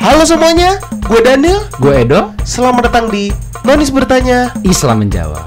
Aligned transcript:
Halo 0.00 0.24
semuanya, 0.24 0.80
gue 1.12 1.20
Daniel. 1.20 1.60
Gue 1.76 2.08
Edo, 2.08 2.32
Selamat 2.40 2.88
datang 2.88 3.12
di 3.12 3.28
Nonis 3.68 3.92
Bertanya. 3.92 4.48
Islam 4.64 5.04
menjawab. 5.04 5.44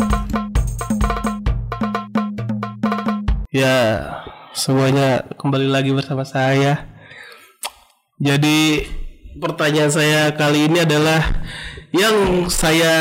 Ya, 3.49 4.05
semuanya 4.53 5.25
kembali 5.41 5.73
lagi 5.73 5.89
bersama 5.89 6.21
saya. 6.21 6.85
Jadi 8.21 8.85
pertanyaan 9.41 9.89
saya 9.89 10.29
kali 10.37 10.69
ini 10.69 10.85
adalah 10.85 11.41
yang 11.89 12.45
saya 12.45 12.93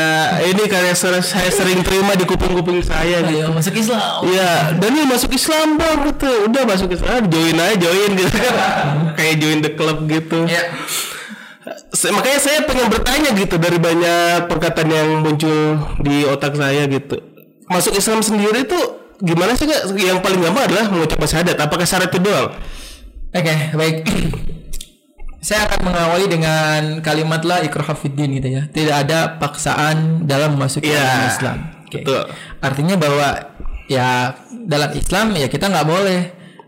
ini 0.49 0.65
karya 0.65 0.97
saya, 0.97 1.21
saya 1.21 1.53
sering 1.53 1.85
terima 1.85 2.17
di 2.17 2.25
kuping-kuping 2.25 2.81
saya 2.81 3.21
gitu. 3.29 3.45
Ayo 3.45 3.53
masuk 3.53 3.77
Islam. 3.77 4.25
Iya, 4.25 4.73
Daniel 4.81 5.05
masuk 5.05 5.29
Islam 5.37 5.77
bang 5.77 6.01
gitu. 6.09 6.49
Udah 6.49 6.63
masuk 6.65 6.89
Islam, 6.97 7.29
join 7.29 7.61
aja 7.61 7.77
join 7.77 8.11
gitu 8.17 8.37
kan. 8.41 8.53
Kayak 9.21 9.35
join 9.37 9.59
the 9.61 9.71
club 9.77 10.01
gitu. 10.09 10.49
Ya. 10.49 10.65
Makanya 11.93 12.39
saya 12.41 12.59
pengen 12.65 12.89
bertanya 12.89 13.29
gitu 13.37 13.55
dari 13.61 13.77
banyak 13.77 14.49
perkataan 14.49 14.89
yang 14.89 15.09
muncul 15.21 15.77
di 16.01 16.25
otak 16.25 16.57
saya 16.57 16.89
gitu. 16.89 17.21
Masuk 17.69 17.93
Islam 17.93 18.25
sendiri 18.25 18.65
tuh 18.65 19.15
gimana 19.21 19.53
sih 19.53 19.69
kak? 19.69 19.93
Yang 19.93 20.19
paling 20.25 20.41
gampang 20.41 20.65
adalah 20.73 20.89
mengucapkan 20.89 21.29
syahadat. 21.29 21.57
Apakah 21.61 21.85
syarat 21.85 22.09
itu 22.09 22.19
doang? 22.19 22.49
Oke, 23.33 23.55
baik. 23.77 23.97
Saya 25.47 25.67
akan 25.67 25.91
mengawali 25.91 26.25
dengan 26.31 26.81
kalimat 27.03 27.43
la 27.43 27.61
ikrah 27.61 27.93
fiddin 27.93 28.41
gitu 28.41 28.47
ya. 28.47 28.63
Tidak 28.71 28.95
ada 28.95 29.37
paksaan 29.37 30.23
dalam 30.23 30.55
memasuki 30.55 30.87
Iya, 30.87 31.03
agama 31.03 31.27
Islam. 31.29 31.57
Betul. 31.91 32.21
Artinya 32.63 32.95
bahwa 32.95 33.27
ya 33.91 34.33
dalam 34.49 34.91
Islam 34.95 35.35
ya 35.35 35.51
kita 35.51 35.67
nggak 35.67 35.87
boleh 35.87 36.21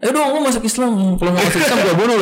Ayo 0.06 0.14
dong, 0.14 0.30
lu 0.32 0.40
masuk 0.40 0.62
Islam. 0.62 1.18
Kalau 1.18 1.34
nggak 1.34 1.46
masuk 1.50 1.60
Islam 1.60 1.78
gua 1.82 1.96
bunuh. 1.98 2.18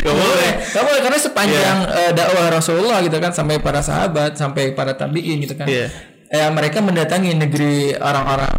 Gak 0.00 0.14
boleh. 0.24 0.50
Gak 0.64 0.82
boleh 0.82 1.00
karena 1.04 1.18
sepanjang 1.20 1.78
eh, 1.84 2.10
dakwah 2.10 2.48
Rasulullah 2.48 3.04
gitu 3.04 3.20
kan 3.20 3.28
sampai 3.28 3.60
para 3.60 3.84
sahabat, 3.84 4.34
sampai 4.34 4.72
para 4.72 4.96
tabiin 4.96 5.36
gitu 5.38 5.52
kan. 5.52 5.68
Iya. 5.68 5.92
Eh, 6.24 6.48
mereka 6.48 6.80
mendatangi 6.80 7.36
negeri 7.36 7.92
orang-orang 7.94 8.52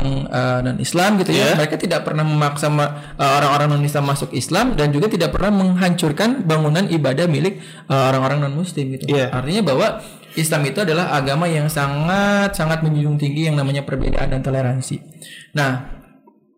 non 0.62 0.78
Islam 0.78 1.18
gitu 1.18 1.34
Iya. 1.34 1.52
ya. 1.52 1.56
Mereka 1.58 1.76
tidak 1.76 2.06
pernah 2.06 2.22
memaksa 2.22 2.70
ma- 2.70 3.18
eh, 3.18 3.32
orang-orang 3.34 3.68
non 3.68 3.82
Islam 3.82 4.06
masuk 4.06 4.30
Islam 4.32 4.78
dan 4.78 4.94
juga 4.94 5.10
tidak 5.10 5.34
pernah 5.34 5.50
menghancurkan 5.52 6.46
bangunan 6.46 6.86
ibadah 6.86 7.26
milik 7.26 7.58
eh, 7.90 8.04
orang-orang 8.14 8.46
non 8.46 8.54
Muslim 8.54 8.94
gitu. 8.94 9.10
Iya. 9.10 9.34
Artinya 9.34 9.66
bahwa 9.66 9.88
Islam 10.36 10.68
itu 10.68 10.84
adalah 10.84 11.16
agama 11.16 11.48
yang 11.48 11.66
sangat 11.66 12.52
sangat 12.54 12.84
menjunjung 12.84 13.16
tinggi 13.16 13.48
yang 13.48 13.56
namanya 13.56 13.82
perbedaan 13.82 14.28
dan 14.30 14.44
toleransi. 14.44 15.00
Nah, 15.56 15.95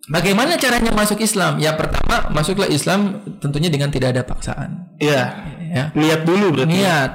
bagaimana 0.08 0.56
caranya 0.56 0.92
masuk 0.92 1.20
Islam? 1.20 1.60
Ya 1.60 1.76
pertama 1.76 2.28
masuklah 2.32 2.68
Islam 2.68 3.22
tentunya 3.40 3.68
dengan 3.68 3.92
tidak 3.92 4.16
ada 4.16 4.24
paksaan. 4.24 4.92
Iya. 5.00 5.24
Ya, 5.68 5.84
Niat 5.92 6.24
dulu 6.24 6.56
berarti. 6.56 6.80
niat. 6.80 7.12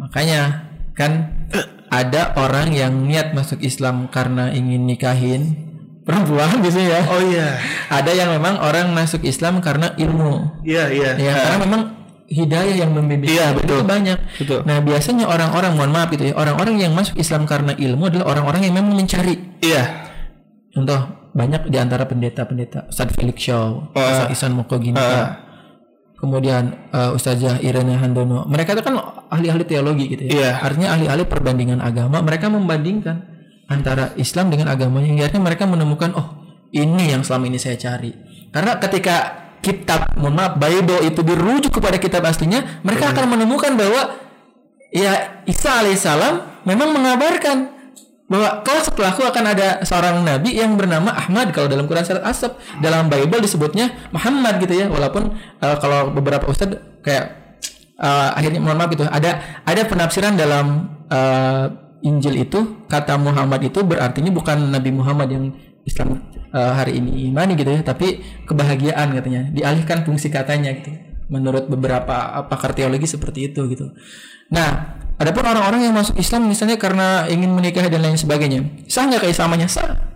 Makanya 0.00 0.40
kan 0.96 1.36
ada 1.92 2.32
orang 2.40 2.72
yang 2.72 3.04
niat 3.04 3.36
masuk 3.36 3.60
Islam 3.60 4.08
karena 4.08 4.50
ingin 4.50 4.88
nikahin 4.88 5.42
perempuan 6.02 6.60
biasanya 6.64 6.88
ya. 6.88 7.02
Oh 7.12 7.20
iya. 7.22 7.48
Ada 7.92 8.10
yang 8.12 8.28
memang 8.32 8.56
orang 8.58 8.90
masuk 8.92 9.20
Islam 9.24 9.60
karena 9.60 9.92
ilmu. 9.94 10.64
Iya 10.64 10.88
iya. 10.90 11.10
Ya, 11.20 11.32
karena 11.44 11.58
memang 11.60 11.82
hidayah 12.24 12.72
yang 12.88 12.90
membimbing 12.96 13.28
Iya, 13.30 13.52
itu 13.52 13.60
betul. 13.62 13.80
banyak. 13.84 14.18
Betul. 14.40 14.60
Nah, 14.64 14.80
biasanya 14.80 15.28
orang-orang 15.28 15.76
mohon 15.76 15.92
maaf 15.92 16.08
itu 16.08 16.32
ya, 16.32 16.34
orang-orang 16.34 16.80
yang 16.80 16.92
masuk 16.96 17.20
Islam 17.20 17.44
karena 17.44 17.76
ilmu 17.76 18.08
adalah 18.08 18.32
orang-orang 18.32 18.64
yang 18.64 18.74
memang 18.80 18.96
mencari. 18.96 19.60
Iya. 19.60 20.08
Contoh 20.72 21.00
banyak 21.34 21.66
di 21.66 21.76
antara 21.82 22.06
pendeta-pendeta 22.06 22.86
Ustaz 22.86 23.10
Felix 23.12 23.42
Shaw, 23.42 23.90
Ustaz 23.90 24.30
Isan 24.30 24.54
Mokoginka, 24.54 25.42
kemudian 26.14 26.88
uh, 26.94 27.10
Ustazah 27.12 27.58
Irene 27.58 27.98
Handono. 27.98 28.46
Mereka 28.46 28.78
itu 28.78 28.82
kan 28.86 28.94
ahli-ahli 29.28 29.66
teologi 29.66 30.14
gitu 30.14 30.30
ya. 30.30 30.32
Iya. 30.32 30.50
Artinya 30.62 30.94
ahli-ahli 30.94 31.26
perbandingan 31.26 31.82
agama. 31.82 32.22
Mereka 32.22 32.46
membandingkan 32.48 33.16
antara 33.66 34.14
Islam 34.14 34.54
dengan 34.54 34.70
agamanya. 34.70 35.26
Akhirnya 35.26 35.42
mereka 35.42 35.66
menemukan 35.66 36.14
oh 36.14 36.38
ini 36.70 37.10
yang 37.10 37.26
selama 37.26 37.50
ini 37.50 37.58
saya 37.58 37.74
cari. 37.74 38.14
Karena 38.54 38.78
ketika 38.78 39.16
kitab, 39.58 40.14
mohon 40.14 40.38
maaf, 40.38 40.54
Bible 40.54 41.02
itu 41.02 41.18
dirujuk 41.26 41.82
kepada 41.82 41.98
kitab 41.98 42.22
aslinya, 42.30 42.78
mereka 42.86 43.10
akan 43.10 43.34
menemukan 43.34 43.74
bahwa 43.74 44.22
ya 44.94 45.42
Isa 45.50 45.82
alaihissalam 45.82 46.62
memang 46.62 46.94
mengabarkan 46.94 47.73
bahwa 48.24 48.64
kalau 48.64 48.80
setelahku 48.80 49.20
akan 49.20 49.44
ada 49.52 49.68
seorang 49.84 50.24
nabi 50.24 50.56
yang 50.56 50.80
bernama 50.80 51.12
Ahmad 51.12 51.52
kalau 51.52 51.68
dalam 51.68 51.84
Quran 51.84 52.08
surat 52.08 52.24
Asab 52.24 52.56
dalam 52.80 53.12
Bible 53.12 53.44
disebutnya 53.44 53.92
Muhammad 54.16 54.64
gitu 54.64 54.72
ya 54.72 54.88
walaupun 54.88 55.36
uh, 55.60 55.76
kalau 55.76 56.08
beberapa 56.08 56.48
ustad 56.48 56.80
kayak 57.04 57.60
uh, 58.00 58.32
akhirnya 58.32 58.64
mohon 58.64 58.80
maaf 58.80 58.88
gitu 58.96 59.04
ada 59.04 59.60
ada 59.68 59.82
penafsiran 59.84 60.40
dalam 60.40 60.88
uh, 61.12 61.68
Injil 62.04 62.48
itu 62.48 62.88
kata 62.88 63.16
Muhammad 63.20 63.60
itu 63.64 63.84
berartinya 63.84 64.32
bukan 64.32 64.72
Nabi 64.72 64.90
Muhammad 64.92 65.28
yang 65.28 65.44
Islam 65.84 66.24
uh, 66.52 66.72
hari 66.72 66.96
ini 66.96 67.28
imani 67.28 67.60
gitu 67.60 67.76
ya 67.76 67.84
tapi 67.84 68.24
kebahagiaan 68.48 69.12
katanya 69.12 69.52
dialihkan 69.52 70.00
fungsi 70.08 70.32
katanya 70.32 70.72
gitu 70.72 71.14
menurut 71.28 71.68
beberapa 71.68 72.44
pakar 72.48 72.76
teologi 72.76 73.08
seperti 73.08 73.52
itu 73.52 73.64
gitu. 73.72 73.92
Nah, 74.52 75.00
adapun 75.18 75.44
orang-orang 75.46 75.86
yang 75.88 75.94
masuk 75.94 76.18
Islam 76.18 76.46
misalnya 76.46 76.78
karena 76.78 77.26
ingin 77.30 77.50
menikah 77.52 77.86
dan 77.86 78.00
lain 78.02 78.18
sebagainya, 78.18 78.86
sah 78.86 79.06
nggak 79.06 79.28
keislamannya? 79.28 79.68
Sah. 79.70 80.14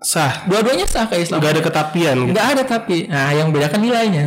Sah. 0.00 0.48
Dua-duanya 0.48 0.88
sah 0.88 1.08
keislaman. 1.08 1.44
Gak 1.44 1.52
ada 1.56 1.62
ketapian 1.62 2.16
gitu. 2.24 2.32
Nggak 2.32 2.46
ada 2.56 2.62
tapi, 2.64 3.04
nah 3.08 3.32
yang 3.36 3.52
membedakan 3.52 3.80
nilainya. 3.84 4.26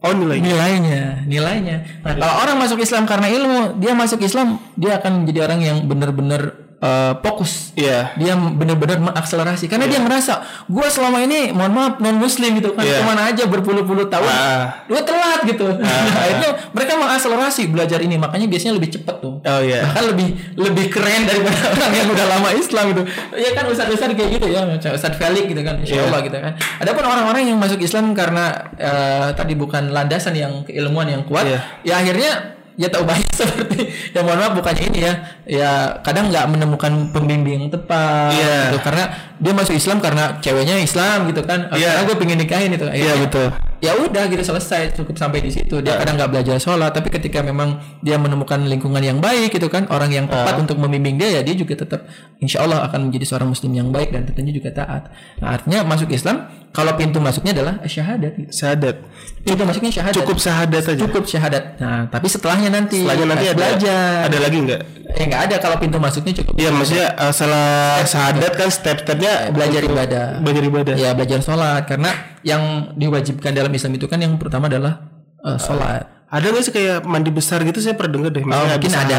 Oh 0.00 0.16
nilai. 0.16 0.40
Nilainya, 0.40 1.28
nilainya. 1.28 2.00
Nah, 2.00 2.16
kalau 2.16 2.34
orang 2.40 2.56
masuk 2.56 2.80
Islam 2.80 3.04
karena 3.04 3.28
ilmu, 3.28 3.76
dia 3.76 3.92
masuk 3.92 4.24
Islam, 4.24 4.56
dia 4.80 4.96
akan 4.96 5.24
menjadi 5.24 5.44
orang 5.44 5.60
yang 5.60 5.76
benar-benar 5.84 6.59
eh, 6.80 7.12
fokus. 7.20 7.72
Iya. 7.76 8.16
Dia 8.16 8.34
benar-benar 8.34 8.98
mengakselerasi 8.98 9.68
karena 9.68 9.84
dia 9.84 10.00
merasa 10.00 10.40
gua 10.64 10.88
selama 10.88 11.20
ini 11.20 11.50
mohon 11.50 11.70
maaf 11.70 11.94
non 11.98 12.16
muslim 12.16 12.56
gitu 12.56 12.72
kan 12.72 12.82
Iya. 12.82 13.00
ke 13.00 13.04
mana 13.04 13.22
aja 13.28 13.44
berpuluh-puluh 13.44 14.08
tahun 14.08 14.26
Ah. 14.26 14.84
lu 14.88 14.96
telat 15.00 15.44
gitu 15.44 15.68
akhirnya 16.20 16.50
mereka 16.72 16.92
mengakselerasi 16.96 17.68
belajar 17.68 18.00
ini 18.00 18.16
makanya 18.16 18.46
biasanya 18.46 18.74
lebih 18.76 18.90
cepat 18.90 19.16
tuh 19.18 19.40
Oh 19.40 19.60
iya. 19.60 19.84
bahkan 19.84 20.08
lebih 20.08 20.28
lebih 20.56 20.86
keren 20.88 21.24
daripada 21.24 21.56
orang 21.74 21.92
yang 21.94 22.08
udah 22.08 22.26
lama 22.28 22.48
Islam 22.52 22.84
gitu 22.92 23.02
ya 23.34 23.50
kan 23.52 23.64
ustadz-ustadz 23.66 24.14
kayak 24.14 24.30
gitu 24.36 24.46
ya 24.48 24.60
Ustadz 24.70 25.16
Felix 25.16 25.44
gitu 25.46 25.60
kan 25.60 25.76
insya 25.78 26.00
Iya. 26.00 26.04
Allah 26.08 26.20
gitu 26.22 26.36
kan 26.36 26.52
adapun 26.80 27.04
orang-orang 27.04 27.42
yang 27.44 27.58
masuk 27.60 27.80
Islam 27.80 28.12
karena 28.12 28.44
eh, 28.74 29.28
tadi 29.32 29.52
bukan 29.54 29.92
landasan 29.92 30.32
yang 30.32 30.64
keilmuan 30.64 31.06
yang 31.06 31.22
kuat 31.24 31.44
Iya. 31.44 31.60
ya 31.84 31.94
akhirnya 32.00 32.32
ya 32.80 32.88
tahu 32.88 33.04
banyak 33.04 33.28
seperti 33.44 33.78
ya 34.16 34.24
mohon 34.24 34.40
maaf 34.40 34.56
bukannya 34.56 34.84
ini 34.88 35.00
ya. 35.04 35.12
Ya 35.44 35.70
kadang 36.00 36.32
nggak 36.32 36.48
menemukan 36.48 37.12
pembimbing 37.12 37.68
yang 37.68 37.70
tepat 37.70 38.32
Iya. 38.32 38.56
gitu. 38.72 38.78
Karena 38.80 39.04
dia 39.36 39.52
masuk 39.52 39.74
Islam 39.74 40.00
karena 40.00 40.40
ceweknya 40.40 40.80
Islam 40.80 41.28
gitu 41.28 41.44
kan. 41.44 41.68
Iya. 41.72 41.92
karena 41.92 42.08
gue 42.08 42.16
pengen 42.16 42.38
nikahin 42.40 42.72
itu. 42.72 42.88
Iya 42.88 43.20
betul. 43.20 43.48
ya 43.80 43.96
udah 43.96 44.28
gitu 44.28 44.44
selesai 44.44 44.92
cukup 44.92 45.16
sampai 45.16 45.40
di 45.40 45.48
situ. 45.48 45.80
Dia 45.80 45.96
kadang 45.96 46.16
nggak 46.16 46.28
belajar 46.28 46.56
sholat 46.56 46.92
tapi 46.92 47.08
ketika 47.08 47.40
memang 47.40 47.80
dia 48.00 48.16
menemukan 48.16 48.60
lingkungan 48.60 49.00
yang 49.00 49.18
baik 49.18 49.52
gitu 49.52 49.68
kan 49.68 49.88
orang 49.88 50.12
yang 50.12 50.24
tepat 50.24 50.56
untuk 50.56 50.76
membimbing 50.76 51.16
dia 51.16 51.36
ya 51.36 51.40
dia 51.40 51.56
juga 51.56 51.80
tetap 51.80 52.04
insya 52.40 52.60
Allah 52.60 52.84
akan 52.84 53.08
menjadi 53.08 53.24
seorang 53.26 53.48
muslim 53.48 53.72
yang 53.72 53.88
baik 53.88 54.12
dan 54.12 54.24
tentunya 54.24 54.52
juga 54.52 54.68
taat. 54.70 55.08
Nah 55.40 55.56
artinya 55.56 55.80
masuk 55.84 56.12
Islam 56.12 56.44
kalau 56.70 56.94
pintu 56.94 57.18
masuknya 57.18 57.50
adalah 57.50 57.74
syahadat 57.82 58.32
gitu. 58.36 58.50
Syahadat. 58.54 58.96
pintu 59.40 59.62
masuknya 59.64 59.90
syahadat 59.90 60.16
Cukup 60.22 60.36
syahadat 60.38 60.82
aja. 60.84 61.00
cukup 61.00 61.24
syahadat 61.24 61.64
nah 61.76 62.06
tapi 62.06 62.26
setelahnya 62.26 62.68
nanti 62.68 63.02
Setelahnya 63.02 63.26
nanti 63.26 63.44
ada 63.44 63.56
belajar 63.56 64.12
ada 64.28 64.38
lagi 64.38 64.58
nggak? 64.60 64.80
eh 65.10 65.24
nggak 65.26 65.42
ada 65.48 65.56
kalau 65.58 65.76
pintu 65.76 65.96
masuknya 65.96 66.32
cukup 66.36 66.52
Iya 66.54 66.70
maksudnya 66.70 67.06
uh, 67.16 67.32
salah 67.32 68.04
syahadat 68.04 68.52
kan 68.54 68.68
step-stepnya 68.68 69.50
belajar 69.50 69.80
ibadah 69.82 70.26
belajar 70.38 70.62
ibadah. 70.62 70.94
ya 70.94 71.10
belajar 71.10 71.40
sholat 71.40 71.82
karena 71.84 72.10
yang 72.42 72.62
diwajibkan 72.94 73.50
dalam 73.50 73.72
Islam 73.72 73.96
itu 73.96 74.06
kan 74.06 74.18
yang 74.18 74.36
pertama 74.36 74.68
adalah 74.68 75.10
uh, 75.40 75.58
sholat 75.58 76.06
Ada 76.30 76.46
nggak 76.54 76.62
sih 76.62 76.70
kayak 76.70 76.98
mandi 77.10 77.34
besar 77.34 77.58
gitu 77.66 77.82
saya 77.82 77.98
pernah 77.98 78.22
denger 78.22 78.30
deh. 78.38 78.44
Oh, 78.46 78.54
mungkin 78.54 78.70
ada, 78.70 78.78
habis 78.78 78.94
ada, 78.94 79.18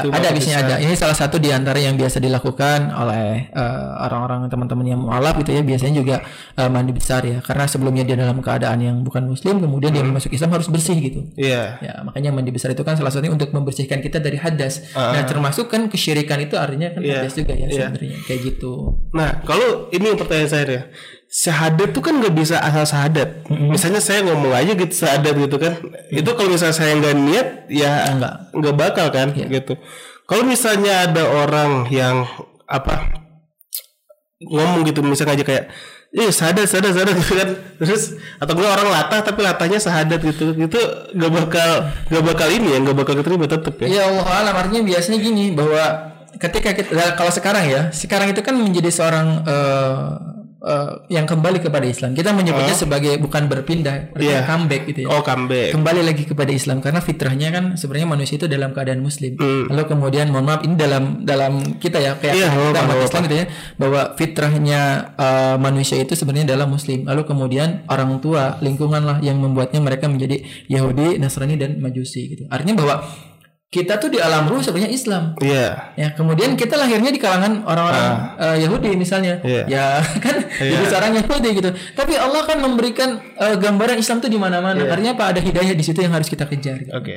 itu 0.00 0.08
ada 0.08 0.28
besar. 0.32 0.60
ada. 0.64 0.74
Ini 0.80 0.94
salah 0.96 1.12
satu 1.12 1.36
di 1.36 1.52
antara 1.52 1.76
yang 1.76 2.00
biasa 2.00 2.16
dilakukan 2.16 2.96
oleh 2.96 3.52
eh, 3.52 3.88
orang-orang 4.08 4.48
teman-teman 4.48 4.86
yang 4.88 5.00
mualaf 5.04 5.36
gitu 5.44 5.52
ya. 5.52 5.60
Biasanya 5.60 6.00
juga 6.00 6.16
eh, 6.56 6.70
mandi 6.72 6.96
besar 6.96 7.20
ya, 7.28 7.44
karena 7.44 7.68
sebelumnya 7.68 8.08
dia 8.08 8.16
dalam 8.16 8.40
keadaan 8.40 8.80
yang 8.80 8.96
bukan 9.04 9.28
Muslim, 9.28 9.60
kemudian 9.60 9.92
dia 9.92 10.00
masuk 10.00 10.32
Islam 10.32 10.56
harus 10.56 10.72
bersih 10.72 10.96
gitu. 10.96 11.28
Iya. 11.36 11.76
Ya, 11.84 11.94
makanya 12.00 12.32
mandi 12.32 12.48
besar 12.48 12.72
itu 12.72 12.80
kan 12.88 12.96
salah 12.96 13.12
satunya 13.12 13.36
untuk 13.36 13.52
membersihkan 13.52 14.00
kita 14.00 14.16
dari 14.16 14.40
hadas. 14.40 14.96
Nah, 14.96 15.20
termasuk 15.28 15.68
kan 15.68 15.92
kesyirikan 15.92 16.40
itu 16.40 16.56
artinya 16.56 16.88
kan 16.88 17.04
Iya. 17.04 17.20
hadas 17.20 17.36
juga 17.36 17.52
ya 17.52 17.68
Iya. 17.68 17.92
sebenarnya 17.92 18.16
kayak 18.24 18.40
gitu. 18.48 18.96
Nah, 19.12 19.44
kalau 19.44 19.92
ini 19.92 20.08
yang 20.08 20.16
pertanyaan 20.16 20.48
saya 20.48 20.64
deh. 20.64 20.82
Syahadat 21.30 21.94
tuh 21.94 22.02
kan 22.02 22.18
nggak 22.18 22.34
bisa 22.34 22.58
asal 22.58 22.82
syahadat. 22.82 23.46
Misalnya 23.46 24.02
saya 24.02 24.26
ngomong 24.26 24.50
aja 24.50 24.74
gitu 24.74 24.90
syahadat 24.90 25.34
gitu 25.38 25.56
kan. 25.62 25.78
Itu 26.10 26.34
kalau 26.34 26.50
misalnya 26.50 26.74
saya 26.74 26.92
nggak 26.98 27.14
niat 27.22 27.46
ya 27.70 28.10
Nggak. 28.18 28.34
nggak 28.50 28.74
bakal 28.74 29.06
kan 29.14 29.30
gitu. 29.30 29.78
Kalau 30.26 30.42
misalnya 30.42 31.06
ada 31.06 31.22
orang 31.30 31.86
yang 31.86 32.26
apa 32.66 33.14
ngomong 34.40 34.82
gitu 34.82 35.02
misalnya 35.02 35.36
aja 35.36 35.44
kayak 35.44 35.66
Iya 36.10 36.34
sadat 36.34 36.66
sadat 36.66 36.90
sadat 36.90 37.14
gitu 37.14 37.38
kan 37.38 37.54
terus 37.78 38.18
atau 38.42 38.58
enggak 38.58 38.82
orang 38.82 38.88
latah 38.90 39.22
tapi 39.22 39.46
latahnya 39.46 39.78
sahadat 39.78 40.18
gitu 40.18 40.58
itu 40.58 40.80
gak 41.14 41.30
bakal 41.30 41.70
gak 42.10 42.24
bakal 42.26 42.48
ini 42.50 42.74
ya 42.74 42.82
gak 42.82 42.98
bakal 42.98 43.14
keterima 43.14 43.46
tetep 43.46 43.78
ya 43.78 43.86
Ya 43.86 44.02
Allah 44.10 44.26
alam 44.26 44.54
artinya 44.58 44.82
biasanya 44.82 45.22
gini 45.22 45.54
bahwa 45.54 46.10
ketika 46.34 46.74
kita 46.74 47.14
kalau 47.14 47.30
sekarang 47.30 47.62
ya 47.62 47.82
sekarang 47.94 48.34
itu 48.34 48.42
kan 48.42 48.58
menjadi 48.58 48.90
seorang 48.90 49.26
eh, 49.46 50.06
eh, 50.64 50.92
yang 51.12 51.26
kembali 51.26 51.58
kepada 51.64 51.86
Islam 51.86 52.12
kita 52.12 52.32
menyebutnya 52.36 52.76
sebagai 52.76 53.16
bukan 53.20 53.48
berpindah 53.48 54.12
artinya 54.14 54.40
Iya. 54.40 54.46
comeback 54.46 54.82
gitu 54.92 55.00
ya 55.04 55.08
oh 55.10 55.22
comeback 55.24 55.70
kembali 55.72 56.00
lagi 56.06 56.24
kepada 56.28 56.52
Islam 56.52 56.78
karena 56.84 57.00
fitrahnya 57.00 57.48
kan 57.50 57.64
sebenarnya 57.76 58.08
manusia 58.10 58.36
itu 58.36 58.46
dalam 58.50 58.70
keadaan 58.76 59.00
muslim. 59.00 59.36
Lalu 59.40 59.82
kemudian 59.88 60.28
mohon 60.32 60.46
maaf 60.46 60.62
ini 60.64 60.74
dalam 60.76 61.24
dalam 61.24 61.78
kita 61.78 61.98
ya 62.00 62.16
kayak. 62.16 62.34
Iya, 62.36 62.48
kita 62.52 62.80
umat. 62.84 62.96
Islam 63.06 63.22
gitu 63.26 63.36
ya 63.36 63.46
bahwa 63.76 64.00
fitrahnya 64.14 64.80
uh, 65.16 65.56
manusia 65.56 65.96
itu 66.00 66.12
sebenarnya 66.16 66.54
adalah 66.54 66.66
muslim. 66.68 67.06
Lalu 67.06 67.22
kemudian 67.26 67.84
orang 67.88 68.18
tua 68.20 68.56
lingkungan 68.60 69.02
lah 69.02 69.18
yang 69.24 69.38
membuatnya 69.40 69.80
mereka 69.80 70.06
menjadi 70.06 70.42
Yahudi, 70.68 71.16
Nasrani 71.20 71.56
dan 71.56 71.78
Majusi 71.80 72.30
gitu. 72.30 72.44
Artinya 72.50 72.76
bahwa 72.80 72.94
kita 73.70 74.02
tuh 74.02 74.10
di 74.10 74.18
alam 74.18 74.50
ruh 74.50 74.58
sebenarnya 74.58 74.90
Islam. 74.90 75.38
iya 75.38 75.94
Ya, 75.94 76.10
kemudian 76.18 76.58
kita 76.58 76.74
lahirnya 76.74 77.14
di 77.14 77.22
kalangan 77.22 77.62
orang-orang 77.62 78.06
uh, 78.34 78.56
Yahudi 78.58 78.98
misalnya. 78.98 79.38
Iya. 79.46 79.62
Ya, 79.70 79.86
kan 80.26 80.42
jadi 80.58 80.84
seorang 80.90 81.14
Yahudi 81.14 81.62
gitu. 81.62 81.70
Tapi 81.94 82.18
Allah 82.18 82.42
kan 82.50 82.58
memberikan 82.58 83.22
uh, 83.38 83.54
gambaran 83.54 84.02
Islam 84.02 84.18
tuh 84.18 84.26
di 84.26 84.42
mana-mana. 84.42 84.74
Iya. 84.74 84.90
Artinya 84.90 85.12
apa? 85.14 85.24
Ada 85.30 85.40
hidayah 85.40 85.74
di 85.78 85.84
situ 85.86 86.02
yang 86.02 86.10
harus 86.10 86.26
kita 86.26 86.50
kejar. 86.50 86.82
gitu. 86.82 86.90
oke 86.90 87.14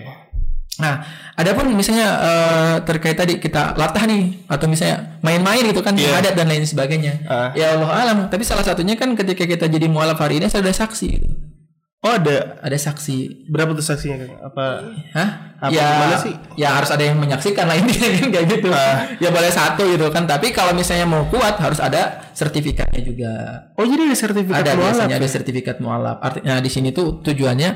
Nah, 0.73 1.05
adapun 1.37 1.69
misalnya 1.77 2.17
uh, 2.17 2.75
terkait 2.81 3.13
tadi 3.13 3.37
kita 3.37 3.77
latah 3.77 4.09
nih 4.09 4.41
atau 4.49 4.65
misalnya 4.65 5.21
main-main 5.21 5.61
gitu 5.69 5.85
kan 5.85 5.93
Iya. 5.93 6.17
adat 6.17 6.33
dan 6.33 6.49
lain 6.49 6.65
sebagainya. 6.65 7.29
Ah. 7.29 7.49
Ya 7.53 7.77
Allah 7.77 7.89
alam, 7.93 8.17
tapi 8.29 8.41
salah 8.41 8.65
satunya 8.65 8.97
kan 8.97 9.13
ketika 9.13 9.45
kita 9.45 9.69
jadi 9.69 9.85
mualaf 9.85 10.17
hari 10.17 10.41
ini 10.41 10.49
ada 10.49 10.73
saksi. 10.73 11.07
gitu. 11.13 11.29
Oh 12.03 12.13
ada 12.13 12.59
Ada 12.59 12.77
saksi. 12.77 13.47
berapa 13.47 13.71
tuh 13.71 13.81
saksinya 13.81 14.27
apa 14.43 14.65
Hah? 15.11 15.29
Apa 15.63 15.71
ya, 15.71 15.87
gimana 15.87 16.15
sih? 16.19 16.33
ya 16.59 16.75
harus 16.75 16.91
ada 16.91 16.99
yang 17.01 17.15
menyaksikan 17.15 17.63
lah 17.63 17.79
intinya 17.79 18.09
kan 18.19 18.27
kayak 18.29 18.47
gitu. 18.51 18.67
Ya 19.17 19.31
boleh 19.31 19.47
satu 19.47 19.87
gitu 19.87 20.11
kan. 20.11 20.27
Tapi 20.27 20.51
kalau 20.51 20.75
misalnya 20.75 21.07
mau 21.07 21.23
kuat 21.25 21.55
harus 21.55 21.79
ada 21.79 22.27
sertifikatnya 22.35 22.99
juga. 22.99 23.31
oh 23.73 23.87
jadi 23.87 24.11
ada 24.11 24.17
sertifikat 24.19 24.59
ada 24.59 24.75
mualaf 24.75 24.91
biasanya 24.99 25.15
ada 25.15 25.27
sertifikat 25.31 25.75
mualaf. 25.79 26.17
Artinya 26.19 26.59
di 26.59 26.67
sini 26.67 26.91
tuh 26.91 27.23
tujuannya 27.23 27.69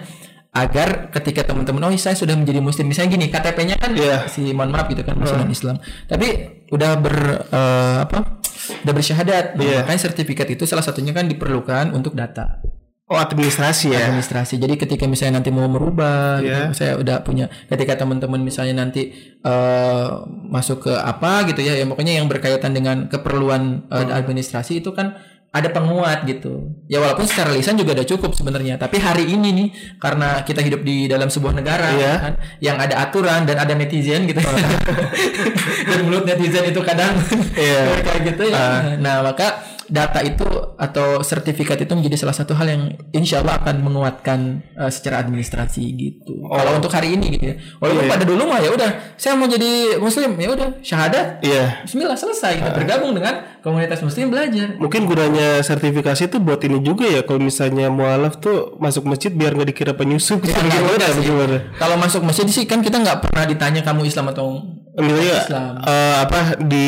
agar 0.52 1.14
ketika 1.14 1.46
teman-teman 1.46 1.86
oh 1.86 1.94
saya 1.96 2.18
sudah 2.18 2.34
menjadi 2.34 2.60
muslim 2.60 2.90
misalnya 2.90 3.14
gini 3.14 3.30
KTP-nya 3.30 3.78
kan 3.78 3.94
Iya. 3.94 4.26
si 4.26 4.42
mohon 4.52 4.74
maaf 4.74 4.90
gitu 4.90 5.06
kan 5.06 5.14
muslim 5.14 5.46
Islam 5.48 5.78
tapi 6.10 6.28
udah 6.74 6.92
ber 6.98 7.16
eh, 7.46 7.98
apa 8.02 8.42
udah 8.82 8.94
bersyahadat 8.96 9.54
Nah, 9.54 9.62
Iya. 9.62 9.78
makanya 9.86 10.02
sertifikat 10.10 10.50
itu 10.50 10.66
salah 10.66 10.82
satunya 10.82 11.14
kan 11.14 11.30
diperlukan 11.30 11.94
untuk 11.94 12.18
data 12.18 12.58
oh 13.07 13.15
administrasi 13.15 13.95
ya 13.95 14.12
administrasi. 14.12 14.59
Jadi 14.59 14.75
ketika 14.75 15.07
misalnya 15.07 15.39
nanti 15.39 15.48
mau 15.48 15.65
merubah, 15.65 16.44
Iya. 16.44 16.71
gitu, 16.71 16.83
saya 16.83 16.92
udah 17.00 17.24
punya. 17.24 17.48
Ketika 17.71 17.95
teman-teman 17.95 18.44
misalnya 18.44 18.83
nanti 18.83 19.15
eh, 19.39 20.07
masuk 20.51 20.88
ke 20.88 20.94
apa 20.94 21.48
gitu 21.48 21.63
ya, 21.63 21.71
ya 21.74 21.88
pokoknya 21.88 22.19
yang 22.19 22.27
berkaitan 22.27 22.75
dengan 22.75 23.07
keperluan 23.07 23.88
eh, 23.88 24.04
Hmm. 24.04 24.12
administrasi 24.12 24.83
itu 24.83 24.92
kan 24.92 25.15
ada 25.48 25.71
penguat 25.71 26.27
gitu. 26.27 26.75
Ya 26.92 27.00
walaupun 27.00 27.24
secara 27.24 27.56
lisan 27.56 27.80
juga 27.80 27.95
udah 27.95 28.04
cukup 28.04 28.36
sebenarnya. 28.36 28.75
Tapi 28.75 29.00
hari 29.00 29.31
ini 29.31 29.50
nih 29.56 29.68
karena 29.98 30.44
kita 30.44 30.59
hidup 30.59 30.83
di 30.83 31.07
dalam 31.07 31.31
sebuah 31.31 31.56
negara 31.56 31.95
Iya. 31.95 32.13
kan, 32.19 32.33
yang 32.59 32.75
ada 32.77 33.00
aturan 33.00 33.48
dan 33.48 33.56
ada 33.56 33.71
netizen 33.71 34.27
gitu. 34.27 34.44
dan 35.89 36.00
mulut 36.04 36.27
netizen 36.27 36.68
itu 36.68 36.81
kadang 36.83 37.15
Iya. 37.56 37.81
kayak 38.06 38.21
gitu 38.27 38.44
ya. 38.51 39.00
Nah 39.00 39.24
maka 39.24 39.63
data 39.88 40.19
itu 40.19 40.44
atau 40.75 41.19
sertifikat 41.19 41.80
itu 41.80 41.92
menjadi 41.92 42.19
salah 42.19 42.36
satu 42.36 42.54
hal 42.54 42.68
yang 42.68 42.84
insya 43.12 43.39
Allah 43.39 43.57
akan 43.57 43.75
menguatkan 43.81 44.39
eh, 44.75 44.92
secara 44.92 45.19
administrasi 45.19 45.84
gitu. 45.94 46.44
Kalau 46.44 46.72
untuk 46.75 46.92
hari 46.92 47.16
ini 47.16 47.36
gitu 47.36 47.45
ya. 47.51 47.56
Walaupun 47.80 48.04
Iya. 48.04 48.12
pada 48.12 48.24
dulu 48.24 48.44
mah 48.45 48.60
ya 48.60 48.69
udah, 48.69 48.89
saya 49.16 49.34
mau 49.34 49.48
jadi 49.48 49.98
muslim 49.98 50.36
ya 50.36 50.50
udah 50.51 50.69
syahadat. 50.80 51.39
iya 51.42 51.81
Bismillah 51.84 52.16
selesai 52.16 52.60
kita 52.60 52.72
bergabung 52.72 53.12
dengan 53.12 53.57
komunitas 53.60 54.00
muslim 54.00 54.28
belajar. 54.28 54.75
mungkin 54.78 55.04
gunanya 55.04 55.60
sertifikasi 55.60 56.28
itu 56.28 56.38
buat 56.38 56.60
ini 56.62 56.80
juga 56.80 57.04
ya 57.04 57.24
kalau 57.24 57.40
misalnya 57.40 57.88
mualaf 57.88 58.38
tuh 58.38 58.75
masuk 58.78 59.04
masjid 59.04 59.31
biar 59.31 59.51
nggak 59.51 59.69
dikira 59.72 59.92
penyusup 59.92 60.40
gitu 60.40 60.56
gimana 60.56 61.07
sih. 61.12 61.24
gimana 61.24 61.57
Kalau 61.75 61.95
masuk 61.95 62.22
masjid 62.24 62.48
sih 62.48 62.63
kan 62.63 62.80
kita 62.80 62.95
nggak 62.98 63.28
pernah 63.28 63.44
ditanya 63.44 63.81
kamu 63.81 64.06
Islam 64.06 64.31
atau 64.31 64.77
Misalnya 65.00 65.34
Islam. 65.40 65.72
eh, 65.80 66.16
apa 66.20 66.40
di 66.60 66.88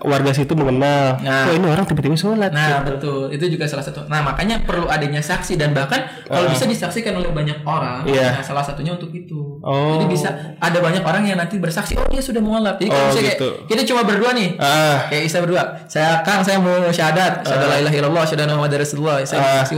warga 0.00 0.30
situ 0.30 0.52
mengenal, 0.52 1.18
Nah. 1.18 1.46
oh 1.46 1.52
ini 1.52 1.66
orang 1.66 1.82
tiba-tiba 1.82 2.14
sholat. 2.14 2.50
Nah 2.50 2.80
betul 2.80 3.28
itu 3.28 3.44
juga 3.48 3.66
salah 3.66 3.82
satu. 3.82 4.06
Nah 4.06 4.22
makanya 4.22 4.62
perlu 4.62 4.86
adanya 4.86 5.18
saksi 5.18 5.54
dan 5.54 5.72
bahkan 5.72 5.98
kalau 6.22 6.46
bisa 6.46 6.64
disaksikan 6.64 7.12
oleh 7.12 7.28
banyak 7.28 7.60
orang. 7.62 8.06
Iya. 8.06 8.38
Nah, 8.38 8.42
salah 8.42 8.62
satunya 8.62 8.94
untuk 8.94 9.10
itu. 9.10 9.58
Oh. 9.58 9.98
Jadi 9.98 10.06
bisa 10.08 10.28
ada 10.56 10.78
banyak 10.78 11.02
orang 11.02 11.22
yang 11.24 11.36
nanti 11.36 11.58
bersaksi. 11.58 11.94
Oh 11.94 12.06
dia 12.06 12.20
sudah 12.20 12.38
mualaf. 12.38 12.78
Jadi 12.78 12.88
kalau 12.88 13.02
Oh, 13.02 13.08
misalnya 13.10 13.34
gitu. 13.34 13.48
kayak, 13.50 13.66
kita 13.66 13.82
cuma 13.84 14.02
berdua 14.02 14.30
nih. 14.32 14.48
Ah, 14.56 15.10
Kayak 15.10 15.22
Isa 15.26 15.38
berdua. 15.38 15.62
Saya 15.86 16.22
Kang 16.22 16.40
saya 16.40 16.56
mau 16.56 16.70
syahadat. 16.88 17.42
Syahada 17.42 17.66
la 17.66 17.76
ilaha 17.78 17.94
illallah. 17.96 18.22
Syahada 18.22 18.54
Muhammad 18.54 18.78
Rasulullah. 18.78 19.16
Saya 19.22 19.40
Ah. 19.42 19.52
saksi 19.60 19.74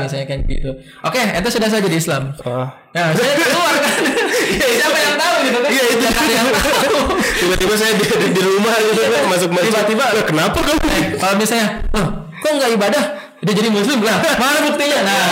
misalnya 0.00 0.24
kayak 0.24 0.48
gitu. 0.48 0.70
Oke, 1.04 1.20
itu 1.20 1.48
sudah 1.50 1.68
saya 1.68 1.80
jadi 1.82 1.96
Islam. 1.96 2.32
ah. 2.42 2.72
Nah, 2.92 3.08
saya 3.12 3.32
keluar 3.36 3.76
kan. 3.78 4.00
Siapa 4.80 4.98
yang 4.98 5.16
tahu 5.16 5.36
gitu 5.44 5.58
kan? 5.58 5.70
Iya, 5.72 5.84
itu. 5.86 6.04
Siapa 6.04 6.22
yang 6.28 6.46
tahu. 6.50 7.01
Tiba-tiba 7.42 7.74
saya 7.74 7.92
di, 7.98 8.04
di 8.30 8.40
rumah 8.40 8.74
gitu 8.78 9.00
kan, 9.02 9.22
masuk 9.26 9.50
masjid. 9.50 9.74
Tiba-tiba. 9.74 10.04
"Lah, 10.14 10.24
kenapa 10.24 10.58
kamu? 10.62 10.80
Eh, 10.86 11.04
kalau 11.18 11.34
misalnya, 11.34 11.66
oh, 11.98 12.06
kok 12.30 12.50
nggak 12.54 12.70
ibadah? 12.78 13.04
Dia 13.42 13.54
jadi 13.58 13.68
muslim 13.74 13.98
lah. 14.06 14.22
Mana 14.38 14.58
buktinya? 14.62 14.98
Nah, 15.02 15.22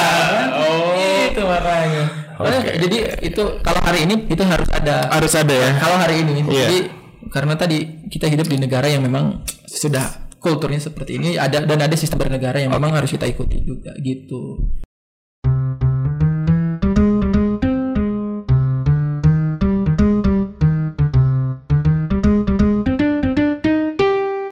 Oh. 0.59 0.99
itu 0.99 1.41
makanya. 1.47 2.05
Makanya, 2.35 2.61
Jadi 2.83 2.97
itu 3.23 3.43
kalau 3.63 3.81
hari 3.87 4.09
ini 4.09 4.15
itu 4.27 4.43
harus 4.43 4.67
ada. 4.75 5.07
Harus 5.15 5.33
ada 5.39 5.55
ya. 5.55 5.71
Kalau 5.79 5.95
hari 5.95 6.27
ini, 6.27 6.43
Iya. 6.43 6.67
jadi 6.67 6.79
karena 7.31 7.55
tadi 7.55 7.79
kita 8.11 8.27
hidup 8.27 8.51
di 8.51 8.59
negara 8.59 8.91
yang 8.91 9.07
memang 9.07 9.47
sudah 9.71 10.27
kulturnya 10.41 10.81
seperti 10.81 11.21
ini 11.21 11.37
ada 11.37 11.63
dan 11.63 11.79
ada 11.79 11.95
sistem 11.95 12.19
bernegara 12.19 12.59
yang 12.59 12.73
memang 12.73 12.97
harus 12.97 13.13
kita 13.13 13.29
ikuti 13.29 13.61
juga 13.63 13.93
gitu. 14.01 14.59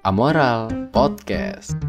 Amoral 0.09 0.89
Podcast. 0.89 1.88